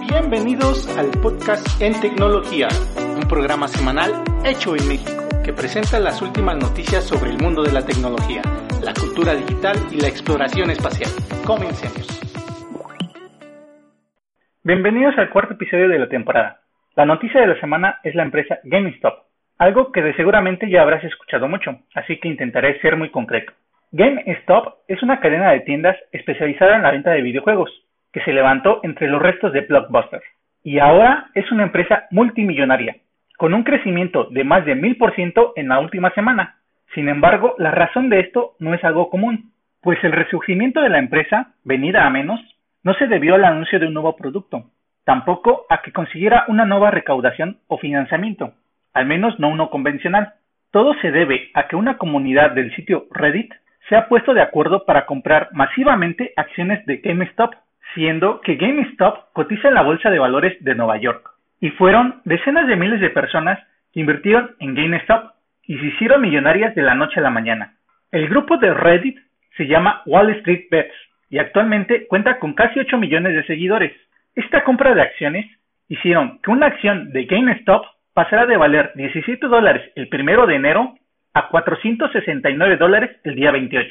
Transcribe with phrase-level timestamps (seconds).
[0.00, 2.68] Bienvenidos al podcast En Tecnología,
[3.16, 5.12] un programa semanal hecho en México
[5.44, 8.40] que presenta las últimas noticias sobre el mundo de la tecnología,
[8.84, 11.10] la cultura digital y la exploración espacial.
[11.46, 12.04] Comencemos.
[14.62, 16.60] Bienvenidos al cuarto episodio de la temporada.
[16.94, 19.24] La noticia de la semana es la empresa GameStop,
[19.56, 23.54] algo que de seguramente ya habrás escuchado mucho, así que intentaré ser muy concreto.
[23.92, 27.70] GameStop es una cadena de tiendas especializada en la venta de videojuegos,
[28.12, 30.20] que se levantó entre los restos de Blockbuster.
[30.62, 32.96] Y ahora es una empresa multimillonaria,
[33.38, 36.56] con un crecimiento de más de mil por ciento en la última semana.
[36.94, 40.98] Sin embargo, la razón de esto no es algo común, pues el resurgimiento de la
[40.98, 42.40] empresa, venida a menos,
[42.82, 44.64] no se debió al anuncio de un nuevo producto,
[45.04, 48.54] tampoco a que consiguiera una nueva recaudación o financiamiento,
[48.92, 50.34] al menos no uno convencional.
[50.70, 53.52] Todo se debe a que una comunidad del sitio Reddit
[53.88, 57.54] se ha puesto de acuerdo para comprar masivamente acciones de GameStop
[57.94, 62.66] siendo que GameStop cotiza en la Bolsa de Valores de Nueva York, y fueron decenas
[62.66, 63.58] de miles de personas
[63.92, 65.33] que invirtieron en GameStop
[65.66, 67.74] y se hicieron millonarias de la noche a la mañana.
[68.10, 69.18] El grupo de Reddit
[69.56, 70.94] se llama Wall Street Bets
[71.30, 73.92] y actualmente cuenta con casi 8 millones de seguidores.
[74.34, 75.46] Esta compra de acciones
[75.88, 80.94] hicieron que una acción de GameStop pasara de valer 17 dólares el primero de enero
[81.32, 83.88] a 469 dólares el día 28.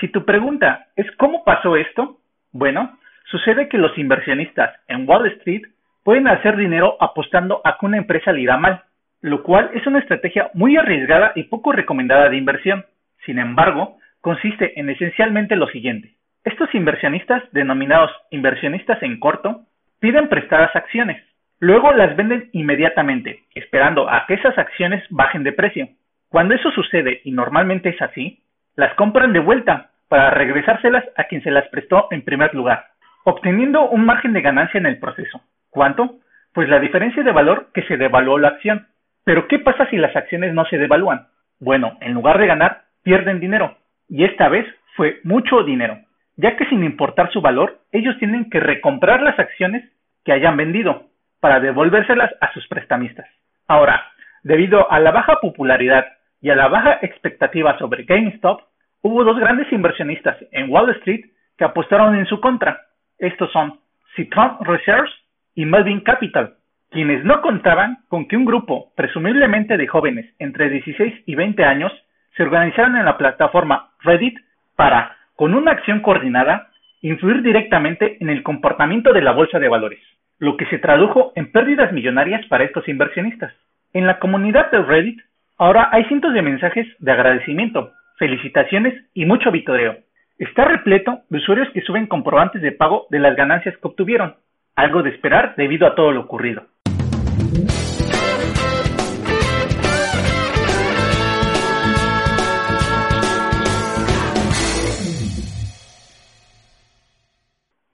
[0.00, 2.18] Si tu pregunta es cómo pasó esto,
[2.52, 2.98] bueno,
[3.30, 5.62] Sucede que los inversionistas en Wall Street
[6.02, 8.84] pueden hacer dinero apostando a que una empresa le irá mal,
[9.20, 12.84] lo cual es una estrategia muy arriesgada y poco recomendada de inversión.
[13.24, 16.14] Sin embargo, consiste en esencialmente lo siguiente.
[16.44, 19.62] Estos inversionistas, denominados inversionistas en corto,
[20.00, 21.22] piden prestadas acciones.
[21.60, 25.88] Luego las venden inmediatamente, esperando a que esas acciones bajen de precio.
[26.28, 28.42] Cuando eso sucede, y normalmente es así,
[28.76, 32.86] las compran de vuelta para regresárselas a quien se las prestó en primer lugar
[33.28, 35.42] obteniendo un margen de ganancia en el proceso.
[35.70, 36.16] ¿Cuánto?
[36.54, 38.86] Pues la diferencia de valor que se devaluó la acción.
[39.28, 41.26] Pero ¿qué pasa si las acciones no se devalúan?
[41.60, 43.76] Bueno, en lugar de ganar, pierden dinero.
[44.08, 44.64] Y esta vez
[44.96, 45.98] fue mucho dinero,
[46.36, 49.84] ya que sin importar su valor, ellos tienen que recomprar las acciones
[50.24, 51.08] que hayan vendido
[51.40, 53.28] para devolvérselas a sus prestamistas.
[53.66, 54.02] Ahora,
[54.44, 56.06] debido a la baja popularidad
[56.40, 58.62] y a la baja expectativa sobre GameStop,
[59.02, 61.26] hubo dos grandes inversionistas en Wall Street
[61.58, 62.80] que apostaron en su contra
[63.18, 63.78] estos son
[64.16, 65.10] Citron Research
[65.54, 66.54] y Melvin Capital,
[66.90, 71.92] quienes no contaban con que un grupo, presumiblemente de jóvenes entre 16 y 20 años,
[72.36, 74.38] se organizaran en la plataforma Reddit
[74.76, 76.68] para, con una acción coordinada,
[77.02, 80.00] influir directamente en el comportamiento de la bolsa de valores,
[80.38, 83.52] lo que se tradujo en pérdidas millonarias para estos inversionistas.
[83.92, 85.20] En la comunidad de Reddit,
[85.58, 89.96] ahora hay cientos de mensajes de agradecimiento, felicitaciones y mucho vitoreo,
[90.38, 94.36] Está repleto de usuarios que suben comprobantes de pago de las ganancias que obtuvieron,
[94.76, 96.62] algo de esperar debido a todo lo ocurrido.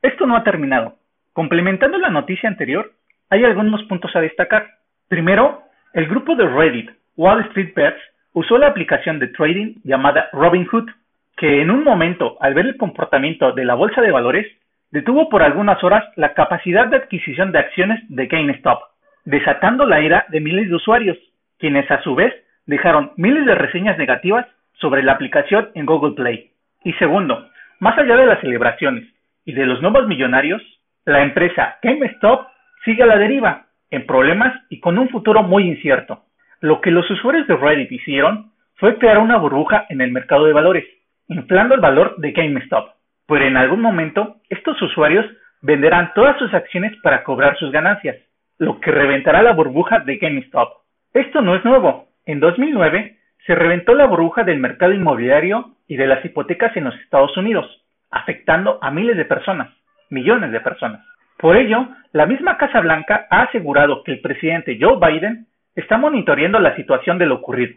[0.04, 0.97] Esto no ha terminado.
[1.32, 2.92] Complementando la noticia anterior,
[3.31, 4.66] hay algunos puntos a destacar.
[5.09, 5.62] Primero,
[5.94, 8.03] el grupo de Reddit, Wall Street Bets,
[8.34, 10.91] usó la aplicación de trading llamada Robinhood
[11.38, 14.47] que en un momento, al ver el comportamiento de la bolsa de valores,
[14.91, 18.82] detuvo por algunas horas la capacidad de adquisición de acciones de GameStop,
[19.25, 21.16] desatando la ira de miles de usuarios,
[21.59, 22.34] quienes a su vez
[22.66, 26.50] dejaron miles de reseñas negativas sobre la aplicación en Google Play.
[26.84, 27.48] Y segundo,
[27.81, 29.14] más allá de las celebraciones
[29.44, 30.62] y de los nuevos millonarios,
[31.05, 32.47] la empresa GameStop
[32.84, 36.25] sigue a la deriva, en problemas y con un futuro muy incierto.
[36.60, 40.53] Lo que los usuarios de Reddit hicieron fue crear una burbuja en el mercado de
[40.53, 40.84] valores,
[41.28, 42.91] inflando el valor de GameStop,
[43.27, 45.27] pero en algún momento estos usuarios
[45.63, 48.16] venderán todas sus acciones para cobrar sus ganancias,
[48.59, 50.84] lo que reventará la burbuja de GameStop.
[51.13, 52.09] Esto no es nuevo.
[52.27, 56.95] En 2009 se reventó la burbuja del mercado inmobiliario y de las hipotecas en los
[56.97, 57.84] Estados Unidos,
[58.15, 59.69] afectando a miles de personas,
[60.11, 61.05] millones de personas.
[61.39, 66.59] Por ello, la misma Casa Blanca ha asegurado que el presidente Joe Biden está monitoreando
[66.61, 67.75] la situación de lo ocurrido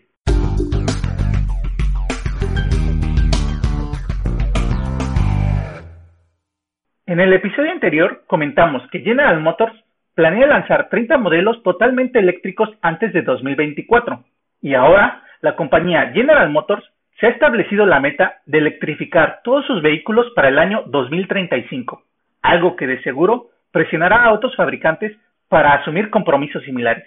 [7.08, 9.74] En el episodio anterior comentamos que General Motors
[10.14, 14.26] planea lanzar 30 modelos totalmente eléctricos antes de 2024
[14.62, 16.84] y ahora la compañía General Motors
[17.20, 22.04] se ha establecido la meta de electrificar todos sus vehículos para el año 2035,
[22.44, 25.18] algo que de seguro presionará a otros fabricantes
[25.50, 27.06] para asumir compromisos similares.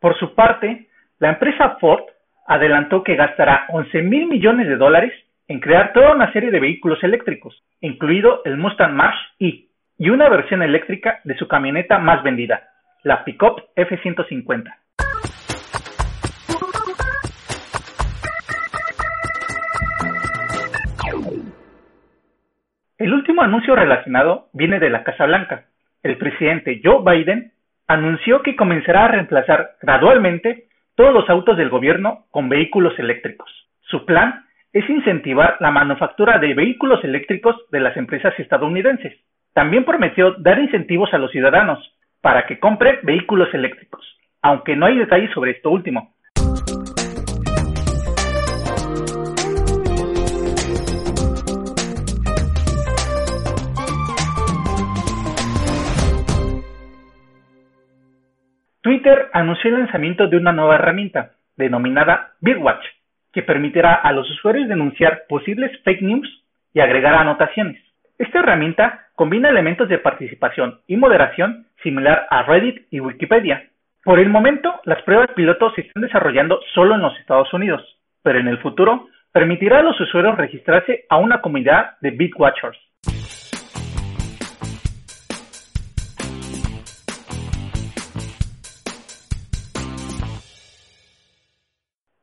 [0.00, 2.04] Por su parte, la empresa Ford
[2.46, 5.12] adelantó que gastará 11 mil millones de dólares
[5.48, 9.65] en crear toda una serie de vehículos eléctricos, incluido el Mustang Mach-E
[9.98, 12.68] y una versión eléctrica de su camioneta más vendida,
[13.02, 14.74] la Pickup F-150.
[22.98, 25.66] El último anuncio relacionado viene de la Casa Blanca.
[26.02, 27.52] El presidente Joe Biden
[27.86, 33.50] anunció que comenzará a reemplazar gradualmente todos los autos del gobierno con vehículos eléctricos.
[33.82, 39.14] Su plan es incentivar la manufactura de vehículos eléctricos de las empresas estadounidenses.
[39.56, 41.78] También prometió dar incentivos a los ciudadanos
[42.20, 44.04] para que compren vehículos eléctricos,
[44.42, 46.14] aunque no hay detalles sobre esto último.
[58.82, 62.84] Twitter anunció el lanzamiento de una nueva herramienta, denominada Bitwatch,
[63.32, 66.44] que permitirá a los usuarios denunciar posibles fake news
[66.74, 67.85] y agregar anotaciones.
[68.18, 73.68] Esta herramienta combina elementos de participación y moderación similar a Reddit y Wikipedia.
[74.04, 77.82] Por el momento, las pruebas pilotos se están desarrollando solo en los Estados Unidos,
[78.22, 82.78] pero en el futuro permitirá a los usuarios registrarse a una comunidad de Bitwatchers.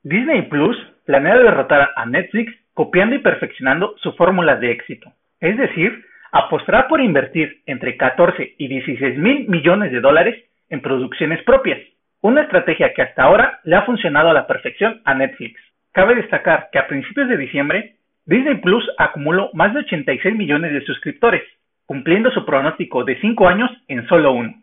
[0.01, 0.75] Disney Plus
[1.05, 5.13] planea derrotar a Netflix copiando y perfeccionando su fórmula de éxito.
[5.43, 11.43] Es decir, apostará por invertir entre 14 y 16 mil millones de dólares en producciones
[11.43, 11.79] propias,
[12.21, 15.59] una estrategia que hasta ahora le ha funcionado a la perfección a Netflix.
[15.91, 20.85] Cabe destacar que a principios de diciembre, Disney Plus acumuló más de 86 millones de
[20.85, 21.43] suscriptores,
[21.85, 24.53] cumpliendo su pronóstico de 5 años en solo uno.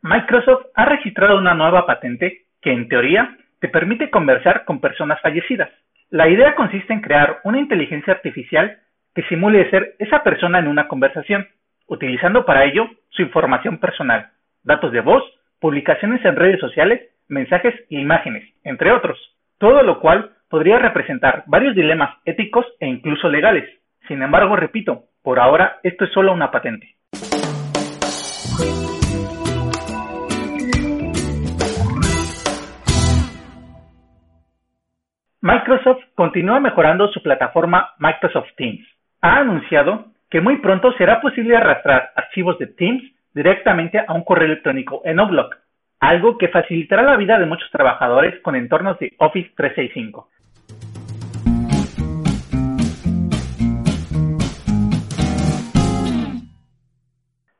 [0.00, 5.70] Microsoft ha registrado una nueva patente que, en teoría, te permite conversar con personas fallecidas.
[6.10, 8.76] La idea consiste en crear una inteligencia artificial
[9.14, 11.48] que simule ser esa persona en una conversación,
[11.86, 14.28] utilizando para ello su información personal,
[14.64, 15.24] datos de voz,
[15.60, 19.18] publicaciones en redes sociales, mensajes e imágenes, entre otros,
[19.56, 23.64] todo lo cual podría representar varios dilemas éticos e incluso legales.
[24.08, 26.96] Sin embargo, repito, por ahora esto es solo una patente.
[35.46, 38.80] Microsoft continúa mejorando su plataforma Microsoft Teams.
[39.20, 43.02] Ha anunciado que muy pronto será posible arrastrar archivos de Teams
[43.34, 45.54] directamente a un correo electrónico en Outlook,
[46.00, 50.30] algo que facilitará la vida de muchos trabajadores con entornos de Office 365.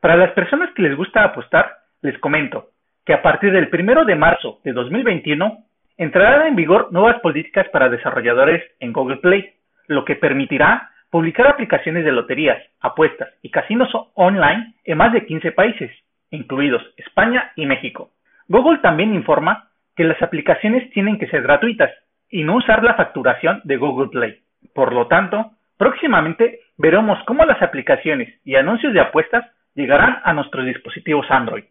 [0.01, 2.71] Para las personas que les gusta apostar, les comento
[3.05, 5.67] que a partir del 1 de marzo de 2021
[5.97, 9.53] Entrarán en vigor nuevas políticas para desarrolladores en Google Play,
[9.87, 15.53] lo que permitirá publicar aplicaciones de loterías, apuestas y casinos online en más de 15
[15.53, 15.93] países,
[16.31, 18.11] incluidos España y México.
[18.49, 21.93] Google también informa que las aplicaciones tienen que ser gratuitas
[22.29, 24.41] y no usar la facturación de Google Play.
[24.75, 29.45] Por lo tanto, próximamente veremos cómo las aplicaciones y anuncios de apuestas
[29.77, 31.65] llegarán a nuestros dispositivos Android.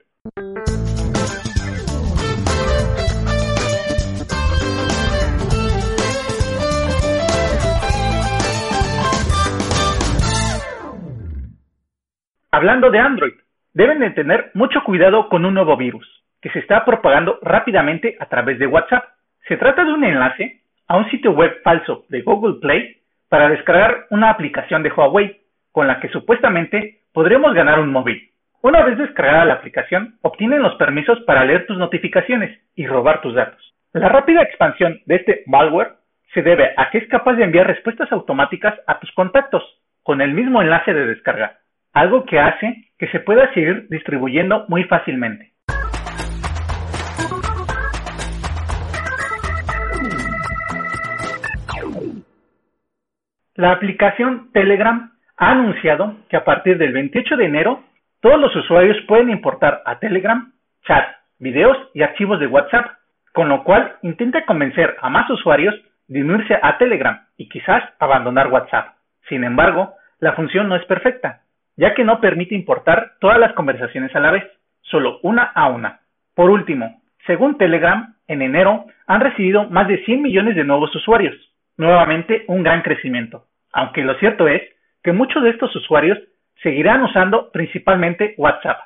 [12.54, 13.34] Hablando de Android,
[13.74, 16.08] deben de tener mucho cuidado con un nuevo virus
[16.40, 19.06] que se está propagando rápidamente a través de WhatsApp.
[19.48, 24.06] Se trata de un enlace a un sitio web falso de Google Play para descargar
[24.12, 25.42] una aplicación de Huawei
[25.72, 28.22] con la que supuestamente podremos ganar un móvil.
[28.62, 33.34] Una vez descargada la aplicación, obtienen los permisos para leer tus notificaciones y robar tus
[33.34, 33.74] datos.
[33.94, 35.94] La rápida expansión de este malware
[36.36, 39.64] se debe a que es capaz de enviar respuestas automáticas a tus contactos
[40.04, 41.58] con el mismo enlace de descarga
[41.94, 45.52] algo que hace que se pueda seguir distribuyendo muy fácilmente.
[53.56, 57.84] La aplicación Telegram ha anunciado que a partir del 28 de enero
[58.20, 60.54] todos los usuarios pueden importar a Telegram
[60.88, 61.06] chat,
[61.38, 62.88] videos y archivos de WhatsApp,
[63.32, 65.76] con lo cual intenta convencer a más usuarios
[66.08, 68.96] de unirse a Telegram y quizás abandonar WhatsApp.
[69.30, 71.43] Sin embargo, la función no es perfecta,
[71.76, 74.44] ya que no permite importar todas las conversaciones a la vez,
[74.82, 76.02] solo una a una.
[76.36, 81.36] Por último, según Telegram, en enero han recibido más de 100 millones de nuevos usuarios,
[81.78, 84.62] nuevamente un gran crecimiento, aunque lo cierto es
[85.04, 86.18] que muchos de estos usuarios
[86.62, 88.80] seguirán usando principalmente WhatsApp.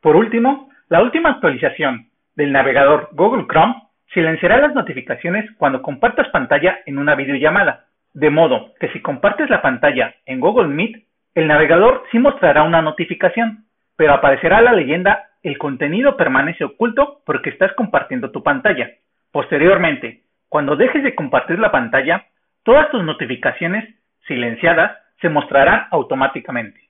[0.00, 3.74] Por último, la última actualización del navegador Google Chrome
[4.12, 9.62] silenciará las notificaciones cuando compartas pantalla en una videollamada, de modo que si compartes la
[9.62, 13.64] pantalla en Google Meet, el navegador sí mostrará una notificación,
[13.96, 18.90] pero aparecerá la leyenda el contenido permanece oculto porque estás compartiendo tu pantalla.
[19.32, 22.26] Posteriormente, cuando dejes de compartir la pantalla,
[22.62, 23.88] todas tus notificaciones
[24.26, 26.80] silenciadas se mostrarán automáticamente.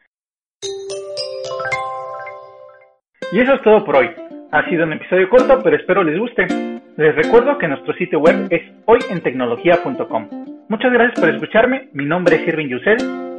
[3.32, 4.10] Y eso es todo por hoy.
[4.50, 6.79] Ha sido un episodio corto, pero espero les guste.
[6.96, 10.28] Les recuerdo que nuestro sitio web es hoyentecnología.com.
[10.68, 12.98] Muchas gracias por escucharme, mi nombre es Irving Yusel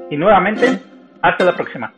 [0.10, 0.80] y nuevamente,
[1.22, 1.94] hasta la próxima.